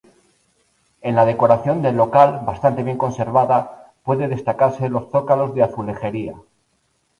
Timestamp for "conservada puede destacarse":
2.97-4.89